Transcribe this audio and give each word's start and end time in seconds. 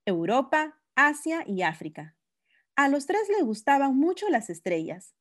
Europa, 0.06 0.82
Asia 0.96 1.46
y 1.48 1.62
África. 1.62 2.18
A 2.76 2.90
los 2.90 3.06
tres 3.06 3.22
les 3.30 3.46
gustaban 3.46 3.98
mucho 3.98 4.28
las 4.28 4.50
estrellas. 4.50 5.16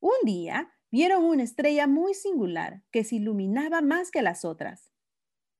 Un 0.00 0.16
día 0.24 0.72
vieron 0.90 1.22
una 1.22 1.44
estrella 1.44 1.86
muy 1.86 2.14
singular 2.14 2.82
que 2.90 3.04
se 3.04 3.14
iluminaba 3.14 3.80
más 3.80 4.10
que 4.10 4.22
las 4.22 4.44
otras. 4.44 4.90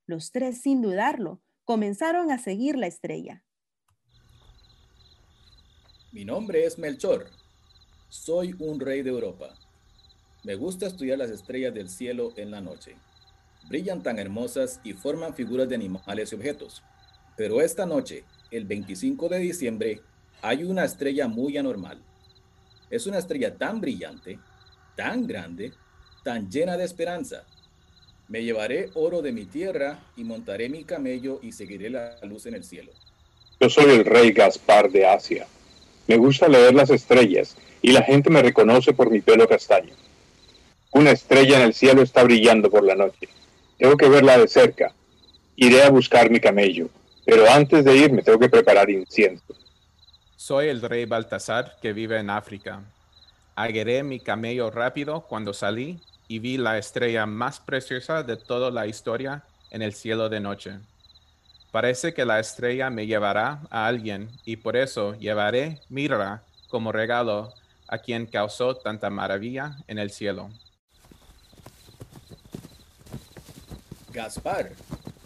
Los 0.07 0.33
tres, 0.33 0.61
sin 0.61 0.83
dudarlo, 0.83 1.41
comenzaron 1.65 2.33
a 2.33 2.39
seguir 2.39 2.77
la 2.77 2.89
estrella. 2.89 3.45
Mi 6.11 6.25
nombre 6.25 6.65
es 6.65 6.81
Melchor. 6.81 7.31
Soy 8.09 8.57
un 8.59 8.81
rey 8.81 9.03
de 9.03 9.11
Europa. 9.11 9.55
Me 10.43 10.57
gusta 10.57 10.89
estudiar 10.89 11.19
las 11.19 11.31
estrellas 11.31 11.73
del 11.75 11.89
cielo 11.89 12.33
en 12.35 12.51
la 12.51 12.61
noche 12.61 12.97
brillan 13.71 14.03
tan 14.03 14.19
hermosas 14.19 14.81
y 14.83 14.93
forman 14.93 15.33
figuras 15.33 15.69
de 15.69 15.77
animales 15.77 16.33
y 16.33 16.35
objetos. 16.35 16.83
Pero 17.37 17.63
esta 17.63 17.87
noche, 17.87 18.25
el 18.51 18.65
25 18.65 19.29
de 19.29 19.39
diciembre, 19.39 20.01
hay 20.43 20.65
una 20.65 20.85
estrella 20.85 21.29
muy 21.29 21.57
anormal. 21.57 22.03
Es 22.91 23.07
una 23.07 23.19
estrella 23.19 23.57
tan 23.57 23.81
brillante, 23.81 24.41
tan 24.97 25.25
grande, 25.27 25.73
tan 26.25 26.51
llena 26.51 26.77
de 26.77 26.85
esperanza. 26.85 27.45
Me 28.27 28.43
llevaré 28.43 28.91
oro 28.95 29.23
de 29.23 29.31
mi 29.31 29.45
tierra 29.45 30.01
y 30.17 30.25
montaré 30.25 30.69
mi 30.69 30.83
camello 30.83 31.39
y 31.41 31.53
seguiré 31.53 31.91
la 31.91 32.19
luz 32.25 32.47
en 32.47 32.55
el 32.55 32.65
cielo. 32.65 32.91
Yo 33.61 33.71
soy 33.71 33.91
el 33.93 34.05
rey 34.05 34.33
Gaspar 34.33 34.91
de 34.91 35.07
Asia. 35.07 35.47
Me 36.09 36.17
gusta 36.17 36.49
leer 36.49 36.75
las 36.75 36.91
estrellas 36.91 37.57
y 37.83 37.93
la 37.93 38.03
gente 38.03 38.31
me 38.31 38.43
reconoce 38.43 38.93
por 38.93 39.11
mi 39.11 39.21
pelo 39.21 39.47
castaño. 39.47 39.95
Una 40.91 41.13
estrella 41.13 41.59
en 41.59 41.63
el 41.63 41.75
cielo 41.75 42.03
está 42.03 42.25
brillando 42.25 42.69
por 42.69 42.83
la 42.83 42.97
noche. 42.97 43.29
Tengo 43.81 43.97
que 43.97 44.11
verla 44.11 44.37
de 44.37 44.47
cerca. 44.47 44.93
Iré 45.57 45.83
a 45.83 45.89
buscar 45.89 46.31
mi 46.31 46.39
camello, 46.39 46.91
pero 47.25 47.51
antes 47.51 47.83
de 47.83 47.97
irme 47.97 48.21
tengo 48.21 48.39
que 48.39 48.51
preparar 48.51 48.91
incienso. 48.91 49.55
Soy 50.37 50.69
el 50.69 50.83
rey 50.83 51.07
Baltasar 51.07 51.79
que 51.81 51.95
vive 51.95 52.19
en 52.19 52.29
África. 52.29 52.83
Agueré 53.57 54.03
mi 54.03 54.21
camello 54.21 54.71
rápido 54.71 55.23
cuando 55.23 55.55
salí 55.55 55.99
y 56.29 56.41
vi 56.41 56.59
la 56.59 56.77
estrella 56.77 57.25
más 57.25 57.59
preciosa 57.59 58.23
de 58.23 58.37
toda 58.37 58.71
la 58.71 58.87
historia 58.87 59.45
en 59.71 59.81
el 59.81 59.95
cielo 59.95 60.29
de 60.29 60.41
noche. 60.41 60.73
Parece 61.71 62.13
que 62.13 62.27
la 62.27 62.39
estrella 62.39 62.91
me 62.91 63.07
llevará 63.07 63.63
a 63.71 63.87
alguien 63.87 64.29
y 64.45 64.57
por 64.57 64.77
eso 64.77 65.15
llevaré 65.15 65.81
mirra 65.89 66.43
como 66.69 66.93
regalo 66.93 67.55
a 67.89 67.97
quien 67.97 68.27
causó 68.27 68.77
tanta 68.77 69.09
maravilla 69.09 69.79
en 69.89 69.99
el 69.99 70.11
cielo. 70.11 70.51
Gaspar, 74.23 74.73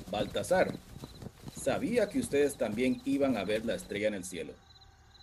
Baltasar, 0.08 0.72
sabía 1.60 2.08
que 2.08 2.20
ustedes 2.20 2.56
también 2.56 3.02
iban 3.04 3.36
a 3.36 3.42
ver 3.42 3.64
la 3.64 3.74
estrella 3.74 4.06
en 4.06 4.14
el 4.14 4.22
cielo. 4.22 4.52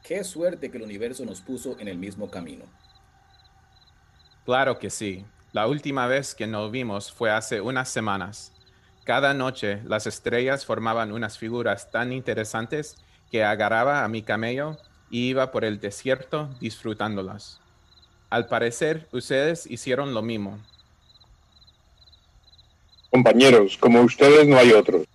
Qué 0.03 0.25
suerte 0.25 0.69
que 0.69 0.75
el 0.75 0.83
universo 0.83 1.23
nos 1.23 1.39
puso 1.39 1.79
en 1.79 1.87
el 1.87 1.97
mismo 1.97 2.29
camino. 2.29 2.65
Claro 4.43 4.77
que 4.77 4.89
sí. 4.89 5.25
La 5.53 5.67
última 5.67 6.05
vez 6.07 6.35
que 6.35 6.47
nos 6.47 6.69
vimos 6.69 7.13
fue 7.13 7.31
hace 7.31 7.61
unas 7.61 7.87
semanas. 7.87 8.51
Cada 9.05 9.33
noche 9.33 9.81
las 9.85 10.05
estrellas 10.05 10.65
formaban 10.65 11.13
unas 11.13 11.37
figuras 11.37 11.91
tan 11.91 12.11
interesantes 12.11 12.97
que 13.31 13.45
agarraba 13.45 14.03
a 14.03 14.09
mi 14.09 14.21
camello 14.21 14.77
y 15.09 15.29
iba 15.29 15.53
por 15.53 15.63
el 15.63 15.79
desierto 15.79 16.49
disfrutándolas. 16.59 17.61
Al 18.29 18.47
parecer, 18.47 19.07
ustedes 19.13 19.65
hicieron 19.65 20.13
lo 20.13 20.21
mismo. 20.21 20.59
Compañeros, 23.11 23.77
como 23.77 24.01
ustedes 24.01 24.47
no 24.47 24.57
hay 24.57 24.71
otros. 24.71 25.05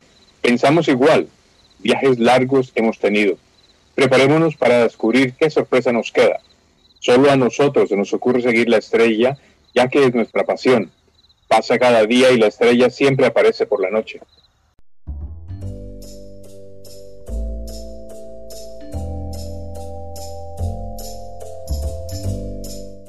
Pensamos 0.42 0.86
igual. 0.86 1.28
Viajes 1.78 2.18
largos 2.18 2.70
hemos 2.74 2.98
tenido. 2.98 3.38
Preparémonos 3.94 4.54
para 4.54 4.82
descubrir 4.82 5.32
qué 5.32 5.48
sorpresa 5.48 5.92
nos 5.92 6.12
queda. 6.12 6.40
Solo 6.98 7.30
a 7.30 7.36
nosotros 7.36 7.88
se 7.88 7.96
nos 7.96 8.12
ocurre 8.12 8.42
seguir 8.42 8.68
la 8.68 8.76
estrella, 8.76 9.38
ya 9.74 9.88
que 9.88 10.04
es 10.04 10.14
nuestra 10.14 10.44
pasión. 10.44 10.90
Pasa 11.48 11.78
cada 11.78 12.04
día 12.04 12.30
y 12.32 12.36
la 12.36 12.48
estrella 12.48 12.90
siempre 12.90 13.24
aparece 13.24 13.64
por 13.64 13.80
la 13.80 13.90
noche. 13.90 14.20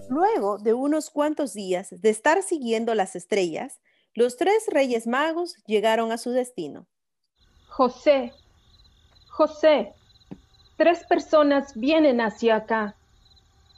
Luego 0.07 0.59
de 0.59 0.73
unos 0.73 1.09
cuantos 1.09 1.53
días 1.53 1.89
de 1.91 2.09
estar 2.09 2.41
siguiendo 2.41 2.95
las 2.95 3.17
estrellas, 3.17 3.81
los 4.17 4.35
tres 4.35 4.65
reyes 4.71 5.05
magos 5.05 5.57
llegaron 5.67 6.11
a 6.11 6.17
su 6.17 6.31
destino. 6.31 6.87
José, 7.67 8.33
José, 9.29 9.93
tres 10.75 11.05
personas 11.07 11.75
vienen 11.75 12.19
hacia 12.19 12.55
acá. 12.55 12.95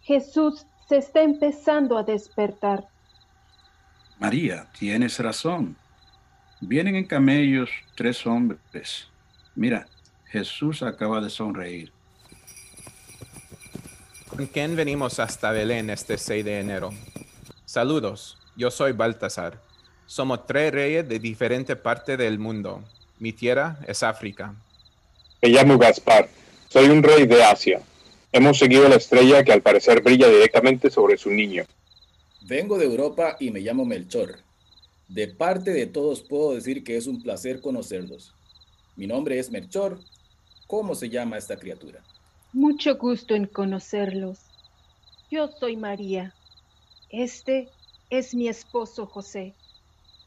Jesús 0.01 0.65
se 0.87 0.99
está 0.99 1.23
empezando 1.23 1.97
a 1.97 2.03
despertar. 2.03 2.87
María, 4.17 4.65
tienes 4.79 5.19
razón. 5.19 5.75
Vienen 6.61 6.95
en 6.95 7.05
camellos 7.05 7.69
tres 7.97 8.25
hombres. 8.25 9.09
Mira, 9.55 9.87
Jesús 10.27 10.83
acaba 10.83 11.19
de 11.19 11.29
sonreír. 11.29 11.91
¿Con 14.29 14.45
quién 14.45 14.77
venimos 14.77 15.19
hasta 15.19 15.51
Belén 15.51 15.89
este 15.89 16.17
6 16.17 16.45
de 16.45 16.61
enero? 16.61 16.91
Saludos, 17.65 18.37
yo 18.55 18.71
soy 18.71 18.93
Baltasar. 18.93 19.67
Somos 20.09 20.47
tres 20.47 20.71
reyes 20.71 21.07
de 21.07 21.19
diferentes 21.19 21.77
partes 21.77 22.17
del 22.17 22.39
mundo. 22.39 22.81
Mi 23.19 23.31
tierra 23.31 23.77
es 23.87 24.01
África. 24.01 24.55
Me 25.39 25.49
llamo 25.49 25.77
Gaspar. 25.77 26.27
Soy 26.67 26.89
un 26.89 27.03
rey 27.03 27.27
de 27.27 27.43
Asia. 27.43 27.79
Hemos 28.31 28.57
seguido 28.57 28.89
la 28.89 28.95
estrella 28.95 29.43
que 29.43 29.53
al 29.53 29.61
parecer 29.61 30.01
brilla 30.01 30.27
directamente 30.27 30.89
sobre 30.89 31.15
su 31.15 31.29
niño. 31.29 31.63
Vengo 32.41 32.79
de 32.79 32.85
Europa 32.85 33.37
y 33.39 33.51
me 33.51 33.59
llamo 33.59 33.85
Melchor. 33.85 34.39
De 35.07 35.27
parte 35.27 35.73
de 35.73 35.85
todos 35.85 36.21
puedo 36.21 36.55
decir 36.55 36.83
que 36.83 36.97
es 36.97 37.05
un 37.05 37.21
placer 37.21 37.61
conocerlos. 37.61 38.33
Mi 38.95 39.05
nombre 39.05 39.37
es 39.37 39.51
Melchor. 39.51 39.99
¿Cómo 40.65 40.95
se 40.95 41.09
llama 41.09 41.37
esta 41.37 41.55
criatura? 41.55 42.01
Mucho 42.51 42.95
gusto 42.97 43.35
en 43.35 43.45
conocerlos. 43.45 44.39
Yo 45.29 45.49
soy 45.59 45.77
María. 45.77 46.33
Este 47.11 47.69
es 48.09 48.33
mi 48.33 48.47
esposo 48.47 49.05
José 49.05 49.53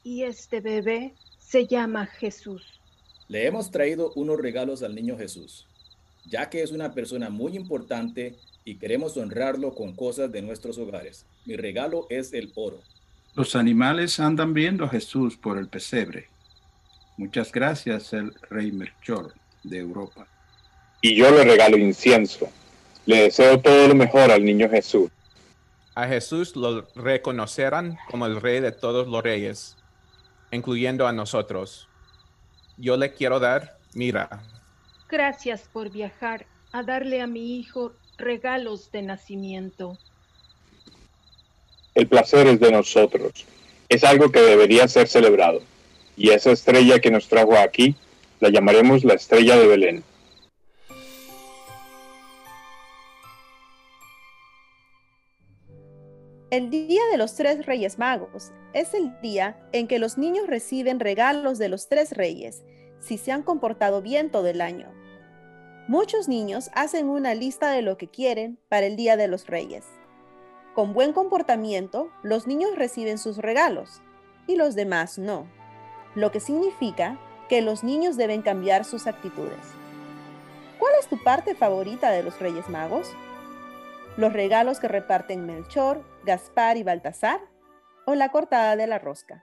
y 0.03 0.25
este 0.25 0.61
bebé 0.61 1.15
se 1.39 1.67
llama 1.67 2.07
Jesús. 2.07 2.81
Le 3.29 3.47
hemos 3.47 3.71
traído 3.71 4.13
unos 4.15 4.39
regalos 4.39 4.83
al 4.83 4.95
niño 4.95 5.17
Jesús, 5.17 5.67
ya 6.27 6.51
que 6.51 6.63
es 6.63 6.73
una 6.73 6.93
persona 6.93 7.31
muy 7.31 7.57
importante 7.57 8.37
y 8.65 8.77
queremos 8.77 9.17
honrarlo 9.17 9.75
con 9.75 9.95
cosas 9.95 10.31
de 10.31 10.43
nuestros 10.43 10.79
hogares. 10.79 11.27
Mi 11.47 11.57
regalo 11.57 12.07
es 12.11 12.33
el 12.33 12.53
oro. 12.55 12.81
Los 13.35 13.57
animales 13.57 14.21
andan 14.21 14.53
viendo 14.55 14.85
a 14.85 14.89
Jesús 14.89 15.37
por 15.37 15.59
el 15.59 15.69
pesebre. 15.69 16.29
Muchas 17.17 17.51
gracias, 17.51 18.13
el 18.13 18.35
rey 18.51 18.73
Melchor 18.73 19.35
de 19.63 19.79
Europa. 19.79 20.27
Y 21.01 21.17
yo 21.17 21.31
le 21.31 21.45
regalo 21.45 21.77
incienso. 21.77 22.49
Le 23.07 23.23
deseo 23.23 23.61
todo 23.61 23.89
lo 23.89 23.95
mejor 23.95 24.31
al 24.31 24.45
niño 24.45 24.69
Jesús. 24.69 25.11
A 25.95 26.07
Jesús 26.07 26.57
lo 26.57 26.87
reconocerán 26.95 27.99
como 28.11 28.27
el 28.27 28.41
rey 28.41 28.61
de 28.61 28.73
todos 28.73 29.09
los 29.09 29.23
reyes, 29.23 29.77
incluyendo 30.53 31.07
a 31.07 31.13
nosotros. 31.13 31.89
Yo 32.77 32.97
le 32.97 33.13
quiero 33.13 33.41
dar, 33.41 33.77
mira, 33.95 34.41
Gracias 35.13 35.69
por 35.71 35.91
viajar 35.91 36.47
a 36.73 36.83
darle 36.83 37.21
a 37.21 37.27
mi 37.27 37.59
hijo 37.59 37.93
regalos 38.17 38.91
de 38.93 39.03
nacimiento. 39.03 39.99
El 41.95 42.07
placer 42.07 42.47
es 42.47 42.59
de 42.61 42.73
nosotros. 42.73 43.45
Es 43.91 44.05
algo 44.05 44.33
que 44.33 44.41
debería 44.41 44.89
ser 44.89 45.09
celebrado. 45.09 45.61
Y 46.17 46.31
esa 46.31 46.51
estrella 46.51 46.99
que 46.99 47.11
nos 47.11 47.29
trajo 47.29 47.59
aquí, 47.59 47.95
la 48.41 48.49
llamaremos 48.49 49.05
la 49.05 49.13
estrella 49.13 49.59
de 49.59 49.67
Belén. 49.67 50.05
El 56.53 56.69
Día 56.69 57.01
de 57.11 57.17
los 57.17 57.35
Tres 57.35 57.65
Reyes 57.65 57.99
Magos 57.99 58.53
es 58.75 58.93
el 58.93 59.19
día 59.23 59.57
en 59.73 59.89
que 59.89 59.99
los 59.99 60.19
niños 60.19 60.47
reciben 60.47 61.01
regalos 61.01 61.57
de 61.57 61.71
los 61.71 61.89
tres 61.89 62.11
reyes 62.11 62.63
si 62.99 63.17
se 63.17 63.33
han 63.33 63.43
comportado 63.43 64.03
bien 64.03 64.31
todo 64.31 64.47
el 64.49 64.61
año. 64.61 64.93
Muchos 65.89 66.29
niños 66.29 66.69
hacen 66.75 67.09
una 67.09 67.35
lista 67.35 67.71
de 67.71 67.81
lo 67.81 67.97
que 67.97 68.09
quieren 68.09 68.59
para 68.69 68.85
el 68.85 68.97
Día 68.97 69.17
de 69.17 69.29
los 69.29 69.47
Reyes. 69.47 69.87
Con 70.75 70.93
buen 70.93 71.15
comportamiento, 71.15 72.11
los 72.23 72.47
niños 72.47 72.77
reciben 72.77 73.17
sus 73.17 73.39
regalos 73.39 74.03
y 74.47 74.57
los 74.57 74.75
demás 74.75 75.17
no, 75.17 75.47
lo 76.15 76.33
que 76.33 76.41
significa 76.41 77.19
que 77.49 77.63
los 77.63 77.83
niños 77.83 78.19
deben 78.19 78.43
cambiar 78.43 78.85
sus 78.85 79.07
actitudes. 79.07 79.57
¿Cuál 80.79 80.93
es 81.01 81.07
tu 81.07 81.17
parte 81.25 81.55
favorita 81.55 82.11
de 82.11 82.23
los 82.23 82.39
Reyes 82.41 82.69
Magos? 82.69 83.09
¿Los 84.19 84.35
regalos 84.35 84.79
que 84.79 84.89
reparten 84.89 85.47
Melchor, 85.47 86.05
Gaspar 86.25 86.77
y 86.77 86.83
Baltasar? 86.83 87.41
¿O 88.05 88.15
la 88.15 88.31
cortada 88.31 88.77
de 88.77 88.87
la 88.87 88.99
rosca? 88.99 89.43